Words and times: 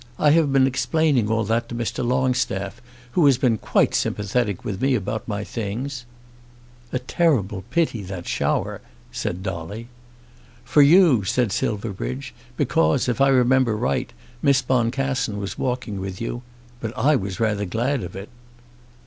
I 0.17 0.31
have 0.31 0.51
been 0.51 0.65
explaining 0.65 1.29
all 1.29 1.43
that 1.43 1.69
to 1.69 1.75
Mr. 1.75 2.03
Longstaff, 2.03 2.81
who 3.11 3.23
has 3.27 3.37
been 3.37 3.59
quite 3.59 3.93
sympathetic 3.93 4.65
with 4.65 4.81
me 4.81 4.95
about 4.95 5.27
my 5.27 5.43
things." 5.43 6.05
"A 6.91 6.97
terrible 6.97 7.63
pity 7.69 8.01
that 8.05 8.27
shower," 8.27 8.81
said 9.11 9.43
Dolly. 9.43 9.89
"For 10.65 10.81
you," 10.81 11.23
said 11.23 11.51
Silverbridge, 11.51 12.33
"because, 12.57 13.07
if 13.07 13.21
I 13.21 13.27
remember 13.27 13.77
right, 13.77 14.11
Miss 14.41 14.63
Boncassen 14.63 15.37
was 15.37 15.59
walking 15.59 16.01
with 16.01 16.19
you; 16.19 16.41
but 16.79 16.97
I 16.97 17.15
was 17.15 17.39
rather 17.39 17.65
glad 17.65 18.01
of 18.01 18.15
it." 18.15 18.29